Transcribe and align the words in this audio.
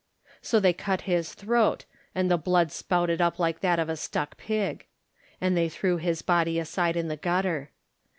So 0.41 0.59
they 0.59 0.73
cut 0.73 1.01
his 1.01 1.35
throat, 1.35 1.85
and 2.15 2.31
the 2.31 2.35
blood 2.35 2.71
spouted 2.71 3.21
up 3.21 3.37
like 3.37 3.59
that 3.59 3.77
of 3.77 3.87
a 3.87 3.95
stuck 3.95 4.35
pig. 4.35 4.87
And 5.39 5.55
they 5.55 5.69
threw 5.69 5.97
his 5.97 6.23
body 6.23 6.57
aside 6.57 6.97
in 6.97 7.07
the 7.07 7.17
gutter. 7.17 7.69